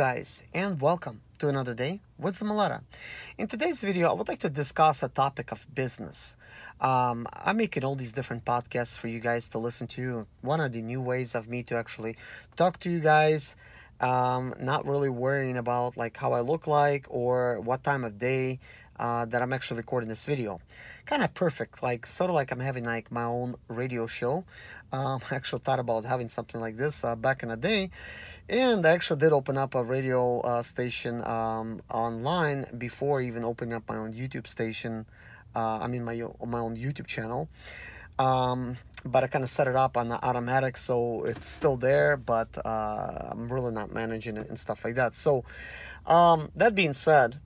guys 0.00 0.42
and 0.54 0.80
welcome 0.80 1.20
to 1.38 1.46
another 1.48 1.74
day 1.74 2.00
with 2.18 2.34
Zamalata. 2.34 2.80
In 3.36 3.48
today's 3.48 3.82
video 3.82 4.08
I 4.08 4.14
would 4.14 4.28
like 4.28 4.38
to 4.38 4.48
discuss 4.48 5.02
a 5.02 5.08
topic 5.08 5.52
of 5.52 5.66
business. 5.74 6.36
Um, 6.80 7.26
I'm 7.34 7.58
making 7.58 7.84
all 7.84 7.96
these 7.96 8.14
different 8.14 8.46
podcasts 8.46 8.96
for 8.96 9.08
you 9.08 9.20
guys 9.20 9.46
to 9.48 9.58
listen 9.58 9.86
to. 9.88 10.26
One 10.40 10.58
of 10.58 10.72
the 10.72 10.80
new 10.80 11.02
ways 11.02 11.34
of 11.34 11.48
me 11.50 11.62
to 11.64 11.76
actually 11.76 12.16
talk 12.56 12.80
to 12.80 12.90
you 12.90 13.00
guys, 13.00 13.56
um, 14.00 14.54
not 14.58 14.86
really 14.86 15.10
worrying 15.10 15.58
about 15.58 15.98
like 15.98 16.16
how 16.16 16.32
I 16.32 16.40
look 16.40 16.66
like 16.66 17.04
or 17.10 17.60
what 17.60 17.84
time 17.84 18.02
of 18.02 18.16
day 18.16 18.58
uh, 19.00 19.24
that 19.24 19.40
I'm 19.40 19.52
actually 19.52 19.78
recording 19.78 20.10
this 20.10 20.26
video. 20.26 20.60
Kind 21.06 21.22
of 21.22 21.32
perfect, 21.32 21.82
like 21.82 22.06
sort 22.06 22.28
of 22.28 22.34
like 22.34 22.52
I'm 22.52 22.60
having 22.60 22.84
like 22.84 23.10
my 23.10 23.24
own 23.24 23.56
radio 23.66 24.06
show. 24.06 24.44
Um, 24.92 25.20
I 25.30 25.34
actually 25.34 25.62
thought 25.64 25.78
about 25.78 26.04
having 26.04 26.28
something 26.28 26.60
like 26.60 26.76
this 26.76 27.02
uh, 27.02 27.16
back 27.16 27.42
in 27.42 27.48
the 27.48 27.56
day, 27.56 27.90
and 28.48 28.84
I 28.84 28.90
actually 28.90 29.18
did 29.20 29.32
open 29.32 29.56
up 29.56 29.74
a 29.74 29.82
radio 29.82 30.40
uh, 30.40 30.62
station 30.62 31.24
um, 31.26 31.80
online 31.90 32.66
before 32.76 33.22
even 33.22 33.42
opening 33.42 33.72
up 33.72 33.88
my 33.88 33.96
own 33.96 34.12
YouTube 34.12 34.46
station. 34.46 35.06
Uh, 35.56 35.78
I 35.80 35.88
mean 35.88 36.04
my 36.04 36.22
my 36.46 36.58
own 36.58 36.76
YouTube 36.76 37.06
channel. 37.06 37.48
Um, 38.18 38.76
but 39.02 39.24
I 39.24 39.28
kind 39.28 39.42
of 39.42 39.48
set 39.48 39.66
it 39.66 39.76
up 39.76 39.96
on 39.96 40.08
the 40.08 40.22
automatic, 40.22 40.76
so 40.76 41.24
it's 41.24 41.48
still 41.48 41.78
there, 41.78 42.18
but 42.18 42.48
uh, 42.66 43.30
I'm 43.30 43.50
really 43.50 43.72
not 43.72 43.90
managing 43.94 44.36
it 44.36 44.50
and 44.50 44.58
stuff 44.58 44.84
like 44.84 44.96
that. 44.96 45.14
So, 45.14 45.42
um, 46.04 46.50
that 46.54 46.74
being 46.74 46.92
said, 46.92 47.40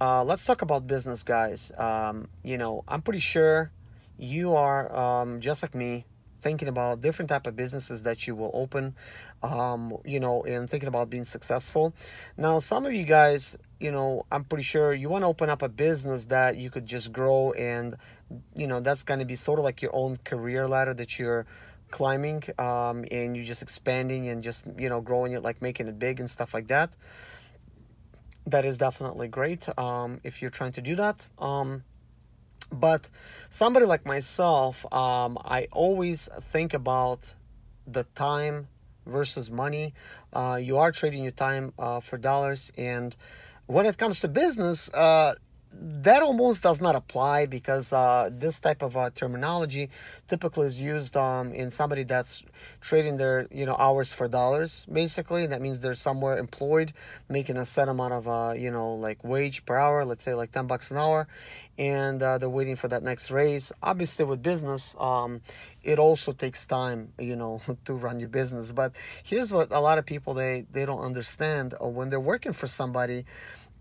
uh, 0.00 0.24
let's 0.24 0.44
talk 0.44 0.62
about 0.62 0.86
business, 0.86 1.22
guys. 1.22 1.72
Um, 1.76 2.28
you 2.44 2.56
know, 2.56 2.84
I'm 2.86 3.02
pretty 3.02 3.18
sure 3.18 3.72
you 4.16 4.54
are 4.54 4.94
um, 4.96 5.40
just 5.40 5.62
like 5.62 5.74
me, 5.74 6.04
thinking 6.40 6.68
about 6.68 7.00
different 7.00 7.28
type 7.28 7.46
of 7.46 7.56
businesses 7.56 8.02
that 8.02 8.26
you 8.26 8.34
will 8.36 8.52
open. 8.54 8.94
Um, 9.42 9.96
you 10.04 10.20
know, 10.20 10.42
and 10.44 10.70
thinking 10.70 10.88
about 10.88 11.10
being 11.10 11.24
successful. 11.24 11.94
Now, 12.36 12.58
some 12.58 12.86
of 12.86 12.92
you 12.92 13.04
guys, 13.04 13.56
you 13.80 13.90
know, 13.90 14.24
I'm 14.30 14.44
pretty 14.44 14.64
sure 14.64 14.92
you 14.92 15.08
want 15.08 15.24
to 15.24 15.28
open 15.28 15.50
up 15.50 15.62
a 15.62 15.68
business 15.68 16.26
that 16.26 16.56
you 16.56 16.70
could 16.70 16.86
just 16.86 17.12
grow, 17.12 17.52
and 17.52 17.96
you 18.54 18.66
know, 18.66 18.80
that's 18.80 19.02
going 19.02 19.20
to 19.20 19.26
be 19.26 19.36
sort 19.36 19.58
of 19.58 19.64
like 19.64 19.82
your 19.82 19.94
own 19.94 20.16
career 20.24 20.68
ladder 20.68 20.94
that 20.94 21.18
you're 21.18 21.46
climbing, 21.90 22.44
um, 22.58 23.04
and 23.10 23.36
you're 23.36 23.46
just 23.46 23.62
expanding 23.62 24.28
and 24.28 24.44
just 24.44 24.64
you 24.76 24.88
know 24.88 25.00
growing 25.00 25.32
it, 25.32 25.42
like 25.42 25.60
making 25.60 25.88
it 25.88 25.98
big 25.98 26.20
and 26.20 26.30
stuff 26.30 26.54
like 26.54 26.68
that 26.68 26.94
that 28.50 28.64
is 28.64 28.78
definitely 28.78 29.28
great 29.28 29.68
um, 29.78 30.20
if 30.24 30.40
you're 30.40 30.50
trying 30.50 30.72
to 30.72 30.82
do 30.82 30.94
that. 30.96 31.26
Um, 31.38 31.84
but 32.70 33.08
somebody 33.50 33.86
like 33.86 34.04
myself, 34.04 34.84
um, 34.92 35.38
I 35.44 35.68
always 35.72 36.28
think 36.40 36.74
about 36.74 37.34
the 37.86 38.04
time 38.14 38.68
versus 39.06 39.50
money. 39.50 39.94
Uh, 40.32 40.58
you 40.60 40.76
are 40.76 40.92
trading 40.92 41.22
your 41.22 41.32
time 41.32 41.72
uh, 41.78 42.00
for 42.00 42.18
dollars, 42.18 42.70
and 42.76 43.16
when 43.66 43.86
it 43.86 43.96
comes 43.96 44.20
to 44.20 44.28
business, 44.28 44.92
uh, 44.94 45.34
that 45.72 46.22
almost 46.22 46.62
does 46.62 46.80
not 46.80 46.94
apply 46.94 47.46
because 47.46 47.92
uh, 47.92 48.30
this 48.32 48.58
type 48.58 48.82
of 48.82 48.96
uh, 48.96 49.10
terminology 49.10 49.90
typically 50.26 50.66
is 50.66 50.80
used 50.80 51.16
um, 51.16 51.52
in 51.52 51.70
somebody 51.70 52.04
that's 52.04 52.44
trading 52.80 53.16
their 53.16 53.46
you 53.50 53.66
know 53.66 53.76
hours 53.78 54.12
for 54.12 54.28
dollars 54.28 54.86
basically. 54.90 55.46
That 55.46 55.60
means 55.60 55.80
they're 55.80 55.94
somewhere 55.94 56.38
employed 56.38 56.92
making 57.28 57.56
a 57.56 57.64
set 57.64 57.88
amount 57.88 58.14
of 58.14 58.28
uh, 58.28 58.54
you 58.56 58.70
know 58.70 58.94
like 58.94 59.22
wage 59.22 59.64
per 59.66 59.76
hour 59.76 60.04
let's 60.04 60.24
say 60.24 60.34
like 60.34 60.52
10 60.52 60.66
bucks 60.66 60.90
an 60.90 60.96
hour 60.96 61.28
and 61.78 62.22
uh, 62.22 62.38
they're 62.38 62.48
waiting 62.48 62.76
for 62.76 62.88
that 62.88 63.02
next 63.02 63.30
raise. 63.30 63.70
Obviously 63.82 64.24
with 64.24 64.42
business 64.42 64.94
um, 64.98 65.40
it 65.82 65.98
also 65.98 66.32
takes 66.32 66.64
time 66.66 67.12
you 67.18 67.36
know 67.36 67.60
to 67.84 67.92
run 67.92 68.20
your 68.20 68.30
business. 68.30 68.72
But 68.72 68.96
here's 69.22 69.52
what 69.52 69.70
a 69.70 69.80
lot 69.80 69.98
of 69.98 70.06
people 70.06 70.34
they 70.34 70.66
they 70.72 70.86
don't 70.86 71.00
understand 71.00 71.74
uh, 71.74 71.86
when 71.86 72.08
they're 72.08 72.18
working 72.18 72.52
for 72.52 72.66
somebody 72.66 73.24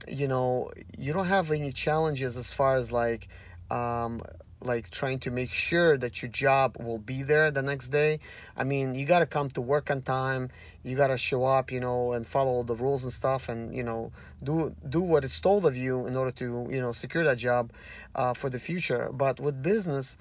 you 0.08 0.28
know 0.28 0.72
you 0.98 1.14
don't 1.14 1.28
have 1.28 1.52
any 1.52 1.72
challenges 1.72 2.38
as 2.38 2.52
far 2.52 2.76
as 2.76 2.92
like 2.92 3.28
um 3.70 4.22
like 4.60 4.90
trying 4.90 5.20
to 5.20 5.30
make 5.30 5.52
sure 5.52 5.98
that 5.98 6.22
your 6.22 6.32
job 6.32 6.78
will 6.80 6.98
be 6.98 7.22
there 7.22 7.52
the 7.52 7.62
next 7.62 7.90
day. 7.90 8.20
I 8.56 8.64
mean 8.64 8.96
you 8.96 9.06
got 9.06 9.20
to 9.20 9.26
come 9.26 9.50
to 9.52 9.62
work 9.62 9.92
on 9.92 10.02
time. 10.02 10.50
You 10.84 10.96
got 10.96 11.08
to 11.08 11.18
show 11.18 11.46
up 11.46 11.72
you 11.72 11.80
know 11.80 12.14
and 12.14 12.26
follow 12.26 12.64
the 12.64 12.76
rules 12.76 13.04
and 13.04 13.14
stuff 13.14 13.50
and 13.50 13.76
you 13.76 13.84
know 13.84 14.12
do 14.44 14.76
do 14.88 15.02
what 15.02 15.24
is 15.24 15.40
told 15.40 15.66
of 15.66 15.76
you 15.78 16.08
in 16.08 16.16
order 16.16 16.32
to 16.32 16.68
you 16.72 16.82
know 16.82 16.92
secure 16.92 17.24
that 17.24 17.38
job 17.38 17.72
uh, 18.16 18.34
for 18.34 18.50
the 18.50 18.60
future. 18.60 19.10
But 19.14 19.40
with 19.40 19.62
business 19.62 20.18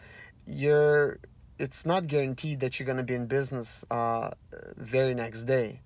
you're 0.46 1.18
it's 1.58 1.86
not 1.86 2.06
guaranteed 2.06 2.60
that 2.60 2.78
you're 2.78 2.86
going 2.86 2.98
to 2.98 3.02
be 3.02 3.14
in 3.14 3.26
business 3.26 3.84
uh, 3.90 4.30
very 4.76 5.14
next 5.14 5.44
day. 5.44 5.80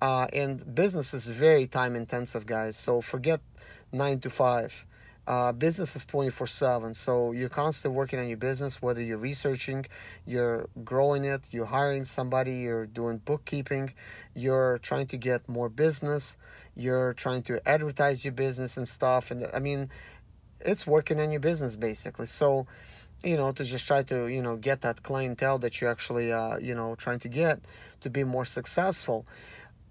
Uh, 0.00 0.26
and 0.32 0.74
business 0.74 1.12
is 1.14 1.28
very 1.28 1.66
time 1.66 1.96
intensive 1.96 2.46
guys 2.46 2.76
so 2.76 3.00
forget 3.00 3.40
nine 3.92 4.20
to 4.20 4.30
five. 4.30 4.86
Uh, 5.26 5.50
business 5.50 5.96
is 5.96 6.04
24 6.04 6.46
7 6.46 6.94
so 6.94 7.32
you're 7.32 7.48
constantly 7.48 7.96
working 7.96 8.20
on 8.20 8.28
your 8.28 8.36
business 8.36 8.80
whether 8.80 9.02
you're 9.02 9.18
researching 9.18 9.84
you're 10.24 10.68
growing 10.84 11.24
it 11.24 11.48
you're 11.50 11.66
hiring 11.66 12.04
somebody 12.04 12.52
you're 12.58 12.86
doing 12.86 13.18
bookkeeping 13.18 13.92
you're 14.36 14.78
trying 14.78 15.04
to 15.04 15.16
get 15.16 15.48
more 15.48 15.68
business 15.68 16.36
you're 16.76 17.12
trying 17.12 17.42
to 17.42 17.60
advertise 17.68 18.24
your 18.24 18.30
business 18.30 18.76
and 18.76 18.86
stuff 18.86 19.32
and 19.32 19.50
i 19.52 19.58
mean 19.58 19.90
it's 20.60 20.86
working 20.86 21.20
on 21.20 21.30
your 21.30 21.40
business 21.40 21.76
basically. 21.76 22.26
So 22.26 22.66
you 23.26 23.36
know 23.36 23.52
to 23.52 23.64
just 23.64 23.86
try 23.86 24.02
to 24.04 24.28
you 24.28 24.40
know 24.40 24.56
get 24.56 24.80
that 24.82 25.02
clientele 25.02 25.58
that 25.58 25.80
you 25.80 25.88
actually 25.88 26.32
uh, 26.32 26.58
you 26.58 26.74
know 26.74 26.94
trying 26.94 27.18
to 27.20 27.28
get 27.28 27.60
to 28.00 28.08
be 28.10 28.24
more 28.24 28.44
successful. 28.44 29.26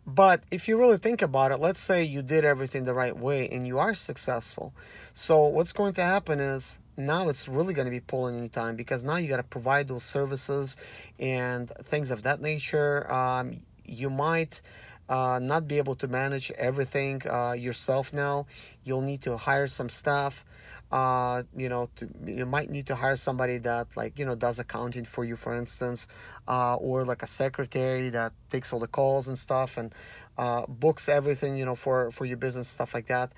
But 0.07 0.43
if 0.51 0.67
you 0.67 0.77
really 0.77 0.97
think 0.97 1.21
about 1.21 1.51
it 1.51 1.57
let's 1.57 1.79
say 1.79 2.03
you 2.03 2.21
did 2.21 2.45
everything 2.45 2.85
the 2.85 2.93
right 2.93 3.17
way 3.17 3.49
and 3.49 3.67
you 3.67 3.79
are 3.79 3.93
successful. 3.93 4.73
So 5.13 5.43
what's 5.47 5.73
going 5.73 5.93
to 5.95 6.03
happen 6.03 6.39
is 6.39 6.79
now 6.97 7.27
it's 7.27 7.47
really 7.47 7.73
going 7.73 7.85
to 7.85 7.91
be 7.91 7.99
pulling 7.99 8.37
your 8.39 8.47
time 8.47 8.75
because 8.75 9.03
now 9.03 9.17
you 9.17 9.27
got 9.27 9.37
to 9.37 9.43
provide 9.43 9.87
those 9.87 10.03
services 10.03 10.77
and 11.19 11.69
things 11.81 12.11
of 12.11 12.21
that 12.23 12.39
nature. 12.39 13.11
Um, 13.11 13.61
you 13.83 14.09
might 14.09 14.61
uh, 15.09 15.39
not 15.41 15.67
be 15.67 15.77
able 15.77 15.95
to 15.95 16.07
manage 16.07 16.51
everything 16.51 17.21
uh, 17.29 17.51
yourself 17.51 18.13
now. 18.13 18.45
You'll 18.83 19.01
need 19.01 19.21
to 19.23 19.37
hire 19.37 19.67
some 19.67 19.89
staff 19.89 20.45
uh, 20.91 21.43
you 21.55 21.69
know, 21.69 21.89
to, 21.95 22.07
you 22.25 22.45
might 22.45 22.69
need 22.69 22.87
to 22.87 22.95
hire 22.95 23.15
somebody 23.15 23.57
that 23.59 23.87
like, 23.95 24.17
you 24.19 24.25
know, 24.25 24.35
does 24.35 24.59
accounting 24.59 25.05
for 25.05 25.25
you, 25.25 25.35
for 25.35 25.53
instance, 25.53 26.07
uh, 26.47 26.75
or 26.75 27.03
like 27.03 27.23
a 27.23 27.27
secretary 27.27 28.09
that 28.09 28.33
takes 28.49 28.71
all 28.71 28.79
the 28.79 28.87
calls 28.87 29.27
and 29.27 29.37
stuff 29.37 29.77
and 29.77 29.93
uh, 30.37 30.65
books 30.67 31.09
everything, 31.09 31.57
you 31.57 31.65
know, 31.65 31.75
for, 31.75 32.11
for 32.11 32.25
your 32.25 32.37
business, 32.37 32.67
stuff 32.67 32.93
like 32.93 33.07
that. 33.07 33.33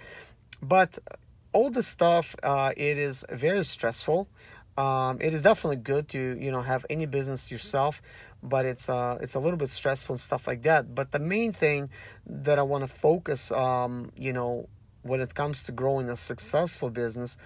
But 0.62 1.00
all 1.54 1.70
this 1.70 1.88
stuff, 1.88 2.36
uh, 2.44 2.74
it 2.76 2.98
is 2.98 3.26
very 3.32 3.64
stressful. 3.64 4.28
Um, 4.78 5.18
it 5.20 5.34
is 5.34 5.42
definitely 5.42 5.78
good 5.78 6.08
to, 6.10 6.38
you 6.40 6.52
know, 6.52 6.62
have 6.62 6.86
any 6.90 7.08
business 7.08 7.50
yourself, 7.50 8.00
but 8.44 8.66
it's 8.66 8.90
uh, 8.90 9.18
it's 9.22 9.34
a 9.34 9.40
little 9.40 9.58
bit 9.58 9.72
stressful 9.72 10.14
and 10.14 10.20
stuff 10.20 10.46
like 10.46 10.62
that. 10.64 10.94
But 10.94 11.12
the 11.12 11.20
main 11.20 11.52
thing 11.52 11.90
that 12.28 12.60
I 12.60 12.62
want 12.62 12.84
to 12.84 12.88
focus, 12.88 13.52
um, 13.52 14.12
you 14.16 14.34
know, 14.34 14.70
when 15.08 15.22
it 15.22 15.34
comes 15.34 15.64
to 15.64 15.72
growing 15.72 16.10
a 16.10 16.16
successful 16.16 16.90
business. 16.90 17.38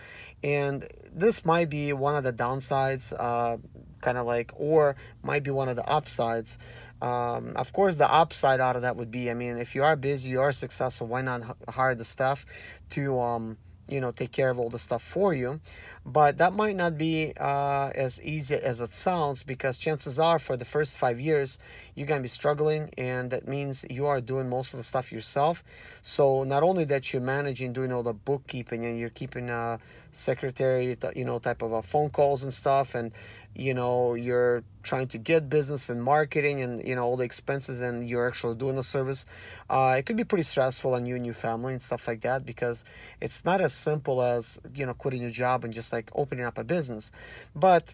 And 0.44 0.88
this 1.14 1.46
might 1.46 1.70
be 1.70 1.94
one 1.94 2.16
of 2.16 2.24
the 2.24 2.34
downsides 2.34 3.14
uh, 3.18 3.58
kind 4.02 4.18
of 4.18 4.26
like 4.26 4.52
or 4.56 4.96
might 5.24 5.44
be 5.44 5.52
one 5.52 5.70
of 5.70 5.76
the 5.76 5.88
upsides. 5.88 6.58
Um, 7.02 7.54
of 7.56 7.74
course 7.74 7.96
the 7.96 8.12
upside 8.12 8.60
out 8.60 8.76
of 8.76 8.84
that 8.84 8.96
would 8.96 9.10
be 9.10 9.32
i 9.32 9.34
mean 9.34 9.58
if 9.58 9.74
you 9.74 9.84
are 9.84 9.96
busy 9.96 10.30
you 10.30 10.40
are 10.40 10.52
successful 10.52 11.08
why 11.08 11.24
not 11.24 11.42
hire 11.68 11.96
the 11.96 12.06
staff 12.06 12.46
to 12.92 13.20
um, 13.20 13.58
you 13.88 14.00
know 14.00 14.12
take 14.12 14.32
care 14.32 14.52
of 14.52 14.60
all 14.60 14.70
the 14.70 14.78
stuff 14.78 15.02
for 15.02 15.34
you 15.34 15.60
but 16.06 16.38
that 16.40 16.54
might 16.54 16.76
not 16.76 16.98
be 16.98 17.34
uh, 17.40 17.92
as 17.94 18.22
easy 18.22 18.56
as 18.56 18.82
it 18.82 18.94
sounds 18.94 19.44
because 19.44 19.78
chances 19.78 20.18
are 20.18 20.40
for 20.40 20.58
the 20.58 20.66
first 20.66 20.98
five 20.98 21.20
years 21.20 21.60
you're 21.96 22.08
going 22.08 22.20
to 22.20 22.24
be 22.24 22.28
struggling 22.28 22.90
and 22.98 23.30
that 23.30 23.48
means 23.48 23.86
you 23.90 24.08
are 24.08 24.20
doing 24.20 24.50
most 24.50 24.74
of 24.74 24.78
the 24.78 24.84
stuff 24.84 25.12
yourself. 25.12 25.64
So 26.02 26.44
not 26.44 26.64
only 26.64 26.86
that 26.86 27.14
you're 27.14 27.22
managing 27.22 27.74
doing 27.74 27.92
all 27.92 28.04
the 28.04 28.14
bookkeeping 28.14 28.84
and 28.86 29.00
you're 29.00 29.10
keeping 29.10 29.50
a 29.50 29.80
secretary 30.12 30.98
you 31.16 31.26
know 31.26 31.40
type 31.40 31.62
of 31.62 31.86
phone 31.86 32.10
calls 32.10 32.44
and 32.44 32.54
stuff 32.54 32.96
and 32.96 33.12
you 33.56 33.74
know 33.74 34.14
you're 34.14 34.64
trying 34.84 35.08
to 35.08 35.18
get 35.18 35.50
business 35.50 35.90
and 35.90 36.04
marketing 36.04 36.62
and 36.62 36.86
you 36.88 36.96
know 36.96 37.04
all 37.04 37.18
the 37.18 37.24
expenses 37.24 37.80
and 37.80 38.10
you're 38.10 38.28
actually 38.28 38.56
doing 38.56 38.78
a 38.78 38.84
service 38.84 39.26
uh, 39.70 39.96
it 39.98 40.06
could 40.06 40.18
be 40.18 40.24
pretty 40.24 40.44
stressful 40.44 40.94
on 40.94 41.06
you 41.06 41.16
and 41.16 41.26
your 41.26 41.36
family 41.36 41.74
and 41.74 41.82
stuff 41.82 42.08
like 42.08 42.22
that 42.22 42.46
because 42.46 42.84
it's 43.22 43.46
not 43.46 43.62
as 43.62 43.74
simple 43.74 44.22
as 44.22 44.60
you 44.76 44.86
know 44.86 44.94
quitting 44.94 45.22
your 45.22 45.32
job 45.32 45.64
and 45.64 45.74
just 45.74 45.91
like 45.92 46.10
opening 46.16 46.46
up 46.46 46.58
a 46.58 46.64
business 46.64 47.12
but 47.56 47.94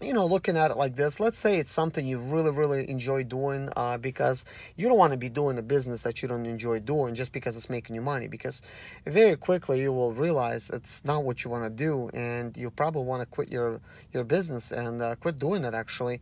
you 0.00 0.12
know, 0.12 0.26
looking 0.26 0.56
at 0.56 0.70
it 0.70 0.76
like 0.76 0.94
this, 0.94 1.18
let's 1.18 1.38
say 1.38 1.58
it's 1.58 1.72
something 1.72 2.06
you 2.06 2.18
really, 2.18 2.52
really 2.52 2.88
enjoy 2.88 3.24
doing 3.24 3.68
uh, 3.76 3.98
because 3.98 4.44
you 4.76 4.86
don't 4.86 4.96
want 4.96 5.10
to 5.10 5.16
be 5.16 5.28
doing 5.28 5.58
a 5.58 5.62
business 5.62 6.02
that 6.02 6.22
you 6.22 6.28
don't 6.28 6.46
enjoy 6.46 6.78
doing 6.78 7.14
just 7.16 7.32
because 7.32 7.56
it's 7.56 7.68
making 7.68 7.96
you 7.96 8.00
money. 8.00 8.28
Because 8.28 8.62
very 9.06 9.34
quickly 9.36 9.82
you 9.82 9.92
will 9.92 10.12
realize 10.12 10.70
it's 10.70 11.04
not 11.04 11.24
what 11.24 11.42
you 11.42 11.50
want 11.50 11.64
to 11.64 11.70
do, 11.70 12.10
and 12.14 12.56
you 12.56 12.70
probably 12.70 13.02
want 13.02 13.22
to 13.22 13.26
quit 13.26 13.50
your 13.50 13.80
your 14.12 14.22
business 14.22 14.70
and 14.70 15.02
uh, 15.02 15.16
quit 15.16 15.38
doing 15.38 15.64
it 15.64 15.74
actually 15.74 16.20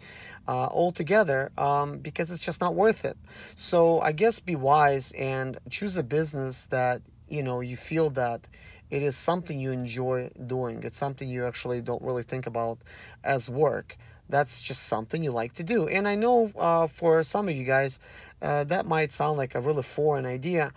uh, 0.49 0.69
altogether 0.69 1.53
um, 1.59 1.99
because 1.99 2.31
it's 2.31 2.45
just 2.45 2.63
not 2.63 2.75
worth 2.75 3.05
it. 3.05 3.19
So 3.57 4.01
I 4.01 4.13
guess 4.13 4.41
be 4.41 4.57
wise 4.57 5.13
and 5.13 5.59
choose 5.69 5.99
a 5.99 6.03
business 6.03 6.65
that 6.67 7.03
you 7.29 7.43
know 7.43 7.61
you 7.61 7.77
feel 7.77 8.09
that 8.11 8.49
it 8.91 9.03
is 9.03 9.17
something 9.17 9.61
you 9.61 9.73
enjoy 9.73 10.31
doing. 10.47 10.83
It's 10.83 10.99
something 10.99 11.29
you 11.29 11.47
actually 11.47 11.81
don't 11.81 12.03
really 12.03 12.23
think 12.23 12.47
about 12.47 12.79
as 13.25 13.49
work. 13.49 13.97
That's 14.29 14.61
just 14.61 14.85
something 14.85 15.23
you 15.23 15.31
like 15.31 15.55
to 15.55 15.63
do. 15.63 15.89
And 15.89 16.09
I 16.09 16.17
know 16.17 16.51
uh, 16.57 16.87
for 16.89 17.23
some 17.23 17.49
of 17.49 17.55
you 17.55 17.65
guys, 17.65 17.99
uh, 18.43 18.65
that 18.65 18.87
might 18.87 19.13
sound 19.13 19.39
like 19.39 19.55
a 19.55 19.61
really 19.61 19.83
foreign 19.83 20.27
idea. 20.27 20.73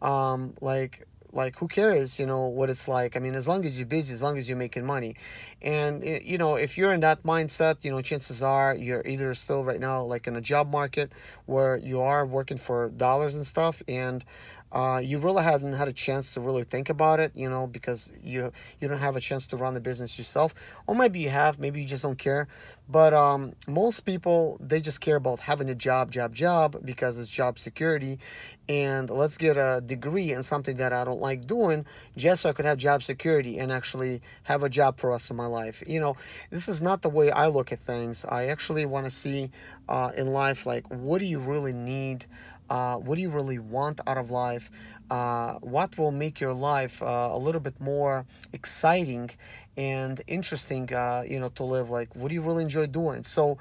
Um, 0.00 0.54
like, 0.60 1.06
like 1.32 1.58
who 1.58 1.66
cares 1.66 2.18
you 2.18 2.26
know 2.26 2.46
what 2.46 2.68
it's 2.68 2.86
like 2.86 3.16
i 3.16 3.18
mean 3.18 3.34
as 3.34 3.48
long 3.48 3.64
as 3.64 3.78
you're 3.78 3.86
busy 3.86 4.12
as 4.12 4.22
long 4.22 4.36
as 4.36 4.48
you're 4.48 4.58
making 4.58 4.84
money 4.84 5.16
and 5.62 6.04
eh, 6.04 6.20
you 6.22 6.36
know 6.36 6.56
if 6.56 6.76
you're 6.76 6.92
in 6.92 7.00
that 7.00 7.22
mindset 7.22 7.82
you 7.82 7.90
know 7.90 8.02
chances 8.02 8.42
are 8.42 8.74
you're 8.74 9.02
either 9.06 9.32
still 9.32 9.64
right 9.64 9.80
now 9.80 10.02
like 10.02 10.26
in 10.26 10.36
a 10.36 10.40
job 10.40 10.70
market 10.70 11.10
where 11.46 11.76
you 11.78 12.00
are 12.00 12.26
working 12.26 12.58
for 12.58 12.90
dollars 12.90 13.34
and 13.34 13.46
stuff 13.46 13.82
and 13.88 14.24
uh, 14.72 15.00
you 15.04 15.18
really 15.18 15.42
haven't 15.42 15.74
had 15.74 15.86
a 15.86 15.92
chance 15.92 16.32
to 16.32 16.40
really 16.40 16.64
think 16.64 16.88
about 16.88 17.20
it, 17.20 17.32
you 17.34 17.48
know, 17.48 17.66
because 17.66 18.10
you 18.22 18.50
you 18.80 18.88
don't 18.88 18.98
have 18.98 19.16
a 19.16 19.20
chance 19.20 19.44
to 19.46 19.56
run 19.56 19.74
the 19.74 19.80
business 19.80 20.18
yourself, 20.18 20.54
or 20.86 20.94
maybe 20.94 21.20
you 21.20 21.28
have, 21.28 21.58
maybe 21.58 21.80
you 21.80 21.86
just 21.86 22.02
don't 22.02 22.18
care. 22.18 22.48
But 22.88 23.12
um, 23.12 23.52
most 23.68 24.00
people 24.00 24.56
they 24.60 24.80
just 24.80 25.00
care 25.00 25.16
about 25.16 25.40
having 25.40 25.68
a 25.68 25.74
job, 25.74 26.10
job, 26.10 26.34
job 26.34 26.80
because 26.84 27.18
it's 27.18 27.30
job 27.30 27.58
security, 27.58 28.18
and 28.66 29.10
let's 29.10 29.36
get 29.36 29.58
a 29.58 29.82
degree 29.84 30.32
in 30.32 30.42
something 30.42 30.76
that 30.76 30.92
I 30.94 31.04
don't 31.04 31.20
like 31.20 31.46
doing 31.46 31.84
just 32.16 32.42
so 32.42 32.48
I 32.48 32.52
could 32.52 32.64
have 32.64 32.78
job 32.78 33.02
security 33.02 33.58
and 33.58 33.70
actually 33.70 34.22
have 34.44 34.62
a 34.62 34.70
job 34.70 34.98
for 34.98 35.12
us 35.12 35.30
in 35.30 35.36
my 35.36 35.46
life. 35.46 35.82
You 35.86 36.00
know, 36.00 36.16
this 36.50 36.68
is 36.68 36.80
not 36.80 37.02
the 37.02 37.10
way 37.10 37.30
I 37.30 37.48
look 37.48 37.72
at 37.72 37.78
things. 37.78 38.24
I 38.26 38.46
actually 38.46 38.86
want 38.86 39.04
to 39.04 39.10
see 39.10 39.50
uh, 39.88 40.10
in 40.16 40.28
life 40.28 40.66
like 40.66 40.86
what 40.88 41.18
do 41.18 41.24
you 41.26 41.38
really 41.38 41.72
need 41.72 42.26
uh, 42.72 42.96
what 42.96 43.16
do 43.16 43.20
you 43.20 43.28
really 43.28 43.58
want 43.58 44.00
out 44.06 44.16
of 44.16 44.30
life? 44.30 44.70
Uh, 45.10 45.58
what 45.60 45.98
will 45.98 46.10
make 46.10 46.40
your 46.40 46.54
life 46.54 47.02
uh, 47.02 47.28
a 47.30 47.36
little 47.36 47.60
bit 47.60 47.78
more 47.78 48.24
exciting 48.54 49.28
and 49.76 50.22
interesting, 50.26 50.90
uh, 50.94 51.22
you 51.28 51.38
know, 51.38 51.50
to 51.50 51.64
live? 51.64 51.90
Like, 51.90 52.16
what 52.16 52.28
do 52.28 52.34
you 52.34 52.40
really 52.40 52.62
enjoy 52.62 52.86
doing? 52.86 53.24
So, 53.24 53.58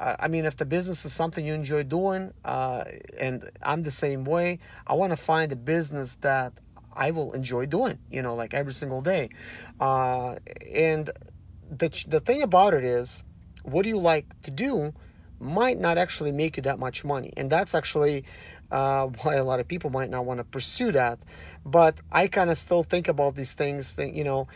uh, 0.00 0.16
I 0.18 0.28
mean, 0.28 0.46
if 0.46 0.56
the 0.56 0.64
business 0.64 1.04
is 1.04 1.12
something 1.12 1.44
you 1.44 1.52
enjoy 1.52 1.82
doing, 1.82 2.32
and 2.42 3.50
I'm 3.62 3.82
the 3.82 3.90
same 3.90 4.24
way, 4.24 4.60
I 4.86 4.94
want 4.94 5.10
to 5.10 5.16
find 5.16 5.52
a 5.52 5.56
business 5.56 6.14
that 6.22 6.54
I 6.94 7.10
will 7.10 7.32
enjoy 7.32 7.66
doing, 7.66 7.98
you 8.10 8.22
know, 8.22 8.34
like 8.34 8.54
every 8.54 8.72
single 8.72 9.02
day. 9.02 9.28
and 9.78 11.10
the, 11.70 12.04
the 12.08 12.20
thing 12.20 12.40
about 12.40 12.72
it 12.72 12.84
is, 12.84 13.24
what 13.62 13.82
do 13.82 13.90
you 13.90 13.98
like 13.98 14.24
to 14.44 14.50
do 14.50 14.94
might 15.44 15.78
not 15.78 15.98
actually 15.98 16.32
make 16.32 16.56
you 16.56 16.62
that 16.64 16.78
much 16.78 17.04
money. 17.04 17.32
And 17.36 17.50
that's 17.50 17.74
actually 17.74 18.24
uh, 18.70 19.06
why 19.22 19.34
a 19.34 19.44
lot 19.44 19.60
of 19.60 19.68
people 19.68 19.90
might 19.90 20.10
not 20.10 20.24
want 20.24 20.38
to 20.38 20.44
pursue 20.44 20.92
that. 20.92 21.18
But 21.64 22.00
I 22.10 22.28
kind 22.28 22.50
of 22.50 22.56
still 22.56 22.82
think 22.82 23.08
about 23.08 23.36
these 23.36 23.54
things. 23.54 23.92
Think, 23.92 24.16
you 24.16 24.24
know, 24.24 24.48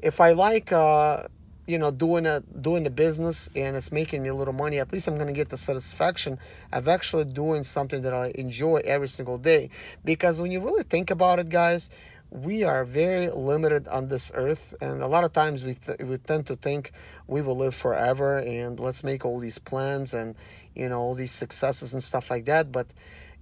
if 0.00 0.20
I 0.20 0.32
like, 0.32 0.72
uh, 0.72 1.24
you 1.66 1.76
know, 1.76 1.90
doing 1.90 2.24
a 2.24 2.40
doing 2.40 2.84
the 2.84 2.90
business 2.90 3.50
and 3.54 3.76
it's 3.76 3.92
making 3.92 4.22
me 4.22 4.30
a 4.30 4.34
little 4.34 4.54
money, 4.54 4.78
at 4.78 4.90
least 4.90 5.06
I'm 5.06 5.18
gonna 5.18 5.34
get 5.34 5.50
the 5.50 5.58
satisfaction 5.58 6.38
of 6.72 6.88
actually 6.88 7.26
doing 7.26 7.62
something 7.62 8.00
that 8.02 8.14
I 8.14 8.32
enjoy 8.36 8.80
every 8.84 9.08
single 9.08 9.36
day. 9.36 9.68
Because 10.02 10.40
when 10.40 10.50
you 10.50 10.60
really 10.60 10.82
think 10.82 11.10
about 11.10 11.38
it, 11.38 11.50
guys, 11.50 11.90
we 12.30 12.62
are 12.62 12.84
very 12.84 13.30
limited 13.30 13.88
on 13.88 14.08
this 14.08 14.30
earth 14.34 14.74
and 14.80 15.02
a 15.02 15.06
lot 15.06 15.24
of 15.24 15.32
times 15.32 15.64
we, 15.64 15.74
th- 15.74 15.98
we 16.00 16.18
tend 16.18 16.46
to 16.46 16.56
think 16.56 16.92
we 17.26 17.40
will 17.40 17.56
live 17.56 17.74
forever 17.74 18.38
and 18.38 18.78
let's 18.78 19.02
make 19.02 19.24
all 19.24 19.38
these 19.38 19.58
plans 19.58 20.12
and 20.12 20.34
you 20.74 20.88
know 20.88 21.00
all 21.00 21.14
these 21.14 21.32
successes 21.32 21.92
and 21.94 22.02
stuff 22.02 22.30
like 22.30 22.44
that. 22.44 22.70
But 22.70 22.88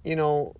you 0.03 0.15
know 0.15 0.55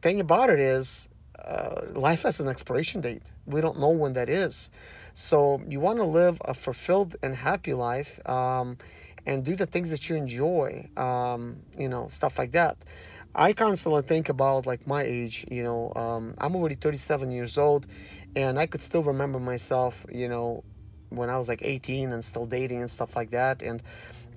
thing 0.00 0.20
about 0.20 0.50
it 0.50 0.58
is 0.58 1.08
uh, 1.44 1.82
life 1.92 2.22
has 2.22 2.40
an 2.40 2.48
expiration 2.48 3.00
date. 3.00 3.22
We 3.44 3.60
don't 3.60 3.78
know 3.78 3.90
when 3.90 4.14
that 4.14 4.28
is. 4.28 4.70
So 5.14 5.60
you 5.68 5.80
want 5.80 5.98
to 5.98 6.04
live 6.04 6.40
a 6.44 6.54
fulfilled 6.54 7.16
and 7.22 7.34
happy 7.34 7.74
life 7.74 8.18
um, 8.28 8.78
and 9.26 9.44
do 9.44 9.56
the 9.56 9.66
things 9.66 9.90
that 9.90 10.08
you 10.08 10.16
enjoy 10.16 10.88
um, 10.96 11.56
you 11.78 11.88
know 11.88 12.08
stuff 12.08 12.38
like 12.38 12.52
that 12.52 12.76
I 13.38 13.52
constantly 13.52 14.00
think 14.00 14.30
about 14.30 14.64
like 14.64 14.86
my 14.86 15.02
age, 15.02 15.44
you 15.50 15.62
know, 15.62 15.92
um, 15.94 16.34
I'm 16.38 16.56
already 16.56 16.74
37 16.74 17.30
years 17.30 17.58
old 17.58 17.86
and 18.34 18.58
I 18.58 18.64
could 18.64 18.80
still 18.80 19.02
remember 19.02 19.38
myself, 19.38 20.06
you 20.10 20.26
know, 20.26 20.64
when 21.10 21.28
I 21.28 21.36
was 21.36 21.46
like 21.46 21.60
18 21.62 22.12
and 22.12 22.24
still 22.24 22.46
dating 22.46 22.80
and 22.80 22.90
stuff 22.90 23.14
like 23.14 23.32
that. 23.32 23.60
And 23.60 23.82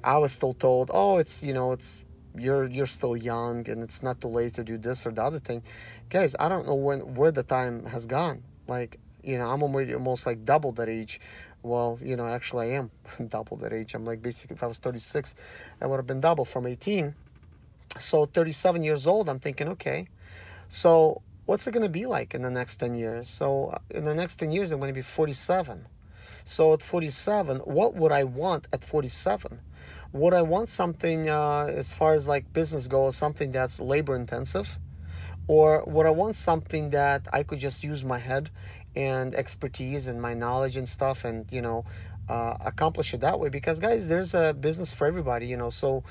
I 0.04 0.18
was 0.18 0.34
still 0.34 0.54
told, 0.54 0.92
oh, 0.94 1.18
it's, 1.18 1.42
you 1.42 1.54
know, 1.54 1.72
it's, 1.72 2.04
you're, 2.36 2.68
you're 2.68 2.86
still 2.86 3.16
young 3.16 3.70
and 3.70 3.82
it's 3.82 4.04
not 4.04 4.20
too 4.20 4.28
late 4.28 4.56
to 4.56 4.66
do 4.66 4.78
this 4.78 5.08
or 5.08 5.12
the 5.12 5.24
other 5.24 5.40
thing. 5.40 5.64
Guys, 6.10 6.36
I 6.38 6.50
don't 6.50 6.68
know 6.68 6.76
when, 6.76 7.16
where 7.16 7.32
the 7.32 7.44
time 7.44 7.86
has 7.86 8.06
gone. 8.06 8.44
Like, 8.68 9.00
you 9.24 9.38
know, 9.38 9.50
I'm 9.50 9.64
already 9.64 9.94
almost 9.94 10.26
like 10.26 10.44
double 10.44 10.74
that 10.74 10.90
age 10.90 11.22
well, 11.62 12.00
you 12.02 12.16
know, 12.16 12.26
actually 12.26 12.72
I 12.72 12.78
am 12.78 12.92
double 13.30 13.58
that 13.58 13.72
age. 13.72 13.94
I'm 13.94 14.04
like 14.04 14.22
basically 14.22 14.56
if 14.56 14.64
I 14.64 14.68
was 14.68 14.78
36, 14.78 15.36
I 15.82 15.88
would 15.88 15.98
have 15.98 16.08
been 16.08 16.22
double 16.22 16.46
from 16.46 16.68
18 16.68 17.16
so 17.98 18.26
37 18.26 18.84
years 18.84 19.08
old, 19.08 19.30
I'm 19.30 19.40
thinking, 19.40 19.68
okay, 19.70 20.08
so 20.68 21.22
what's 21.46 21.66
it 21.66 21.72
going 21.72 21.84
to 21.84 21.90
be 21.90 22.06
like 22.06 22.36
in 22.36 22.44
the 22.44 22.52
next 22.52 22.76
10 22.78 22.94
years? 22.94 23.30
So 23.30 23.70
uh, 23.70 23.80
in 23.90 24.06
the 24.06 24.14
next 24.14 24.36
10 24.36 24.52
years, 24.52 24.72
I'm 24.72 24.80
going 24.80 24.94
to 24.94 24.98
be 24.98 25.02
47. 25.02 25.88
So 26.46 26.74
at 26.74 26.84
47, 26.84 27.60
what 27.60 27.96
would 27.96 28.12
I 28.12 28.24
want 28.24 28.68
at 28.72 28.84
47? 28.84 29.60
Would 30.14 30.34
I 30.34 30.42
want 30.42 30.70
something 30.70 31.30
uh, 31.30 31.66
as 31.66 31.94
far 31.94 32.14
as 32.14 32.28
like 32.28 32.52
business 32.54 32.88
goes, 32.88 33.16
something 33.16 33.52
that's 33.52 33.80
labor 33.80 34.16
intensive? 34.16 34.78
Or 35.48 35.84
would 35.86 36.06
I 36.06 36.12
want 36.12 36.36
something 36.36 36.92
that 36.92 37.28
I 37.34 37.42
could 37.42 37.60
just 37.60 37.84
use 37.84 38.06
my 38.06 38.20
head 38.20 38.52
and 38.96 39.34
expertise 39.34 40.06
and 40.06 40.22
my 40.22 40.36
knowledge 40.36 40.76
and 40.76 40.88
stuff 40.88 41.26
and, 41.26 41.52
you 41.52 41.62
know, 41.62 41.86
uh, 42.30 42.58
accomplish 42.62 43.14
it 43.14 43.22
that 43.22 43.40
way 43.40 43.50
because 43.50 43.80
guys 43.80 44.08
there's 44.08 44.34
a 44.34 44.54
business 44.54 44.94
for 44.94 45.08
everybody 45.08 45.48
you 45.48 45.58
know. 45.58 45.70
So 45.70 46.04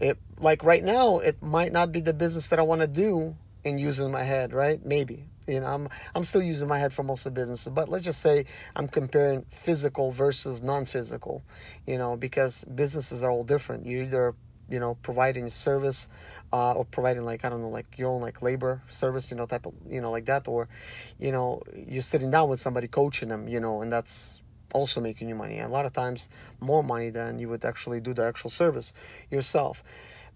it 0.00 0.18
like 0.38 0.64
right 0.64 0.82
now 0.82 1.18
it 1.18 1.42
might 1.42 1.72
not 1.72 1.92
be 1.92 2.00
the 2.00 2.14
business 2.14 2.48
that 2.48 2.58
i 2.58 2.62
want 2.62 2.80
to 2.80 2.86
do 2.86 3.36
in 3.64 3.78
using 3.78 4.10
my 4.10 4.22
head 4.22 4.52
right? 4.52 4.84
Maybe 4.84 5.26
you 5.48 5.58
know 5.58 5.66
i'm 5.66 5.88
i'm 6.14 6.22
still 6.22 6.40
using 6.40 6.68
my 6.68 6.78
head 6.78 6.92
for 6.92 7.02
most 7.02 7.26
of 7.26 7.34
the 7.34 7.40
businesses 7.40 7.66
but 7.66 7.88
let's 7.88 8.04
just 8.04 8.20
say 8.20 8.44
i'm 8.76 8.86
comparing 8.86 9.42
physical 9.50 10.12
versus 10.12 10.62
non-physical 10.62 11.42
you 11.84 11.98
know 11.98 12.16
because 12.16 12.64
businesses 12.66 13.24
are 13.24 13.30
all 13.30 13.42
different. 13.42 13.84
You're 13.84 14.04
either 14.04 14.34
you 14.68 14.78
know 14.78 14.96
providing 15.02 15.48
service 15.48 16.08
uh, 16.52 16.72
or 16.72 16.84
providing 16.84 17.22
like 17.22 17.44
i 17.44 17.48
don't 17.48 17.60
know 17.60 17.68
like 17.68 17.98
your 17.98 18.10
own 18.10 18.20
like 18.20 18.42
labor 18.42 18.82
service 18.88 19.30
you 19.30 19.36
know 19.36 19.46
type 19.46 19.66
of 19.66 19.74
you 19.88 20.00
know 20.00 20.10
like 20.10 20.26
that 20.26 20.46
or 20.48 20.68
you 21.18 21.32
know 21.32 21.62
you're 21.88 22.02
sitting 22.02 22.30
down 22.30 22.48
with 22.48 22.60
somebody 22.60 22.88
coaching 22.88 23.28
them 23.28 23.48
you 23.48 23.60
know 23.60 23.82
and 23.82 23.92
that's 23.92 24.41
also 24.72 25.00
making 25.00 25.28
you 25.28 25.34
money. 25.34 25.60
a 25.60 25.68
lot 25.68 25.86
of 25.86 25.92
times, 25.92 26.28
more 26.60 26.82
money 26.82 27.10
than 27.10 27.38
you 27.38 27.48
would 27.48 27.64
actually 27.64 28.00
do 28.00 28.14
the 28.14 28.24
actual 28.24 28.50
service 28.50 28.92
yourself. 29.30 29.82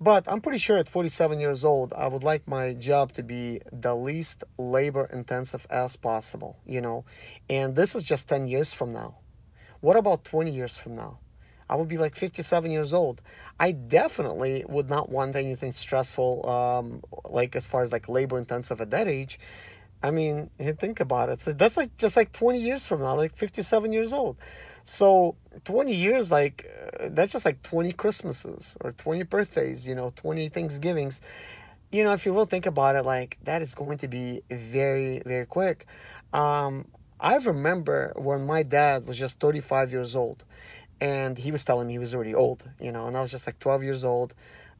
But 0.00 0.24
I'm 0.28 0.42
pretty 0.42 0.58
sure 0.58 0.76
at 0.76 0.88
47 0.88 1.40
years 1.40 1.64
old, 1.64 1.94
I 1.94 2.06
would 2.06 2.22
like 2.22 2.46
my 2.46 2.74
job 2.74 3.12
to 3.12 3.22
be 3.22 3.62
the 3.72 3.94
least 3.94 4.44
labor 4.58 5.08
intensive 5.10 5.66
as 5.70 5.96
possible, 5.96 6.58
you 6.66 6.82
know. 6.82 7.04
And 7.48 7.74
this 7.74 7.94
is 7.94 8.02
just 8.02 8.28
10 8.28 8.46
years 8.46 8.74
from 8.74 8.92
now. 8.92 9.16
What 9.80 9.96
about 9.96 10.24
20 10.24 10.50
years 10.50 10.78
from 10.78 10.96
now? 10.96 11.18
I 11.68 11.76
would 11.76 11.88
be 11.88 11.98
like 11.98 12.14
57 12.14 12.70
years 12.70 12.92
old. 12.92 13.22
I 13.58 13.72
definitely 13.72 14.64
would 14.68 14.88
not 14.88 15.08
want 15.08 15.34
anything 15.34 15.72
stressful, 15.72 16.48
um, 16.48 17.02
like 17.28 17.56
as 17.56 17.66
far 17.66 17.82
as 17.82 17.90
like 17.90 18.08
labor 18.08 18.38
intensive 18.38 18.80
at 18.80 18.90
that 18.90 19.08
age, 19.08 19.38
I 20.06 20.12
mean, 20.12 20.50
think 20.78 21.00
about 21.00 21.30
it. 21.30 21.58
That's 21.58 21.76
like 21.76 21.96
just 21.96 22.16
like 22.16 22.30
20 22.30 22.60
years 22.60 22.86
from 22.86 23.00
now, 23.00 23.16
like 23.16 23.36
57 23.36 23.92
years 23.92 24.12
old. 24.12 24.36
So 24.84 25.34
20 25.64 25.92
years, 25.92 26.30
like 26.30 26.70
uh, 27.00 27.08
that's 27.10 27.32
just 27.32 27.44
like 27.44 27.60
20 27.62 27.90
Christmases 27.92 28.76
or 28.80 28.92
20 28.92 29.24
birthdays, 29.24 29.86
you 29.86 29.96
know, 29.96 30.12
20 30.14 30.48
Thanksgivings. 30.48 31.20
You 31.90 32.04
know, 32.04 32.12
if 32.12 32.24
you 32.24 32.32
will 32.32 32.46
think 32.46 32.66
about 32.66 32.94
it, 32.94 33.04
like 33.04 33.36
that 33.42 33.62
is 33.62 33.74
going 33.74 33.98
to 33.98 34.06
be 34.06 34.42
very, 34.48 35.22
very 35.26 35.44
quick. 35.44 35.88
Um, 36.32 36.86
I 37.18 37.36
remember 37.38 38.12
when 38.14 38.46
my 38.46 38.62
dad 38.62 39.08
was 39.08 39.18
just 39.18 39.40
35 39.40 39.90
years 39.90 40.14
old 40.14 40.44
and 41.00 41.36
he 41.36 41.50
was 41.50 41.64
telling 41.64 41.88
me 41.88 41.94
he 41.94 41.98
was 41.98 42.14
already 42.14 42.34
old, 42.34 42.62
you 42.80 42.92
know, 42.92 43.08
and 43.08 43.16
I 43.16 43.22
was 43.22 43.32
just 43.32 43.48
like 43.48 43.58
12 43.58 43.82
years 43.82 44.04
old, 44.04 44.34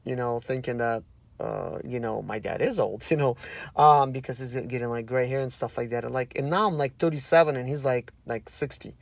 you 0.05 0.15
know, 0.15 0.39
thinking 0.39 0.77
that 0.77 1.03
uh, 1.41 1.79
you 1.85 2.01
know, 2.01 2.23
my 2.23 2.39
dad 2.39 2.63
is 2.63 2.79
old, 2.79 3.05
you 3.11 3.17
know, 3.17 3.37
um, 3.77 4.13
because 4.13 4.39
he's 4.39 4.53
getting 4.53 4.89
like 4.89 5.07
gray 5.07 5.29
hair 5.29 5.41
and 5.41 5.53
stuff 5.53 5.77
like 5.77 5.91
that. 5.91 6.05
And 6.05 6.13
like, 6.13 6.37
and 6.37 6.51
now 6.51 6.67
I'm 6.67 6.77
like 6.77 6.97
37 6.99 7.57
and 7.57 7.69
he's 7.69 7.85
like, 7.85 8.13
like 8.27 8.49
60, 8.49 8.95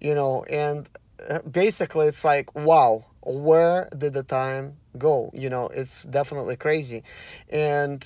you 0.00 0.14
know, 0.14 0.44
and 0.44 0.88
uh, 1.28 1.40
basically 1.40 2.06
it's 2.06 2.24
like 2.24 2.54
wow 2.54 3.04
where 3.22 3.88
did 3.96 4.14
the 4.14 4.22
time 4.22 4.76
go? 4.96 5.30
You 5.34 5.50
know 5.50 5.68
it's 5.68 6.04
definitely 6.04 6.56
crazy. 6.56 7.02
And 7.50 8.02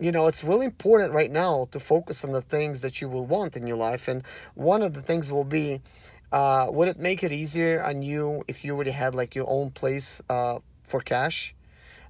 you 0.00 0.12
know 0.12 0.26
it's 0.26 0.42
really 0.44 0.66
important 0.66 1.12
right 1.12 1.30
now 1.30 1.68
to 1.70 1.80
focus 1.80 2.24
on 2.24 2.32
the 2.32 2.42
things 2.42 2.80
that 2.80 3.00
you 3.00 3.08
will 3.08 3.26
want 3.26 3.56
in 3.56 3.66
your 3.66 3.76
life. 3.76 4.08
And 4.08 4.24
one 4.54 4.82
of 4.82 4.94
the 4.94 5.02
things 5.02 5.30
will 5.30 5.44
be 5.44 5.80
uh, 6.32 6.68
would 6.70 6.88
it 6.88 6.98
make 6.98 7.22
it 7.22 7.32
easier 7.32 7.82
on 7.82 8.02
you 8.02 8.42
if 8.48 8.64
you 8.64 8.74
already 8.74 8.90
had 8.90 9.14
like 9.14 9.34
your 9.34 9.46
own 9.48 9.70
place 9.70 10.20
uh, 10.28 10.58
for 10.82 11.00
cash 11.00 11.54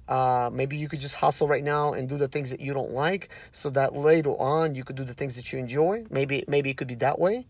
uh, 0.07 0.49
maybe 0.51 0.77
you 0.77 0.87
could 0.87 0.99
just 0.99 1.15
hustle 1.15 1.47
right 1.47 1.63
now 1.63 1.93
and 1.93 2.07
do 2.07 2.17
the 2.17 2.27
things 2.27 2.49
that 2.49 2.59
you 2.59 2.73
don't 2.73 2.91
like, 2.91 3.29
so 3.51 3.69
that 3.71 3.95
later 3.95 4.31
on 4.39 4.75
you 4.75 4.83
could 4.83 4.95
do 4.95 5.03
the 5.03 5.13
things 5.13 5.35
that 5.35 5.51
you 5.51 5.59
enjoy. 5.59 6.05
Maybe 6.09 6.43
maybe 6.47 6.69
it 6.69 6.77
could 6.77 6.87
be 6.87 6.95
that 6.95 7.19
way, 7.19 7.45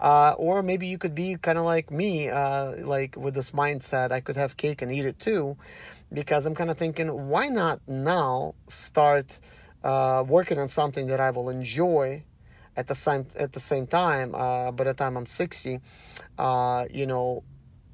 uh, 0.00 0.34
or 0.38 0.62
maybe 0.62 0.86
you 0.86 0.98
could 0.98 1.14
be 1.14 1.36
kind 1.36 1.58
of 1.58 1.64
like 1.64 1.90
me, 1.90 2.28
uh, 2.28 2.86
like 2.86 3.16
with 3.16 3.34
this 3.34 3.52
mindset. 3.52 4.12
I 4.12 4.20
could 4.20 4.36
have 4.36 4.56
cake 4.56 4.82
and 4.82 4.90
eat 4.90 5.04
it 5.04 5.18
too, 5.18 5.56
because 6.12 6.46
I'm 6.46 6.54
kind 6.54 6.70
of 6.70 6.78
thinking, 6.78 7.28
why 7.28 7.48
not 7.48 7.80
now 7.86 8.54
start 8.66 9.40
uh, 9.84 10.24
working 10.26 10.58
on 10.58 10.68
something 10.68 11.06
that 11.06 11.20
I 11.20 11.30
will 11.30 11.48
enjoy 11.48 12.24
at 12.76 12.86
the 12.86 12.94
same 12.94 13.26
at 13.36 13.52
the 13.52 13.60
same 13.60 13.86
time. 13.86 14.34
Uh, 14.34 14.70
by 14.72 14.84
the 14.84 14.94
time 14.94 15.16
I'm 15.16 15.26
60, 15.26 15.80
uh, 16.38 16.86
you 16.90 17.06
know, 17.06 17.44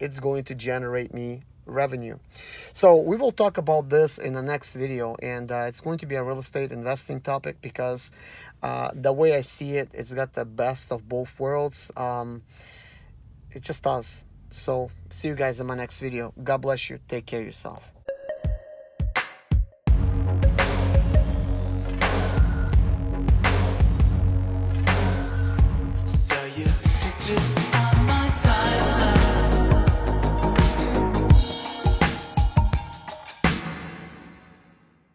it's 0.00 0.20
going 0.20 0.44
to 0.44 0.54
generate 0.54 1.12
me 1.14 1.42
revenue. 1.66 2.18
So 2.72 2.96
we 2.96 3.16
will 3.16 3.32
talk 3.32 3.58
about 3.58 3.90
this 3.90 4.18
in 4.18 4.32
the 4.32 4.42
next 4.42 4.74
video 4.74 5.16
and 5.22 5.50
uh, 5.50 5.66
it's 5.68 5.80
going 5.80 5.98
to 5.98 6.06
be 6.06 6.14
a 6.14 6.22
real 6.22 6.38
estate 6.38 6.72
investing 6.72 7.20
topic 7.20 7.60
because 7.60 8.10
uh, 8.62 8.90
the 8.94 9.12
way 9.12 9.34
I 9.34 9.42
see 9.42 9.76
it, 9.76 9.90
it's 9.92 10.14
got 10.14 10.32
the 10.32 10.44
best 10.44 10.90
of 10.92 11.08
both 11.08 11.38
worlds. 11.38 11.90
Um, 11.96 12.42
it 13.50 13.62
just 13.62 13.82
does. 13.82 14.24
So 14.50 14.90
see 15.10 15.28
you 15.28 15.34
guys 15.34 15.60
in 15.60 15.66
my 15.66 15.76
next 15.76 16.00
video. 16.00 16.32
God 16.42 16.58
bless 16.58 16.88
you. 16.88 16.98
Take 17.08 17.26
care 17.26 17.40
of 17.40 17.46
yourself. 17.46 17.95